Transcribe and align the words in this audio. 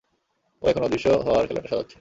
ও 0.63 0.65
এখন 0.67 0.81
অদৃশ্য 0.83 1.07
হওয়ার 1.25 1.45
খেলাটা 1.47 1.69
সাজাচ্ছে। 1.69 1.89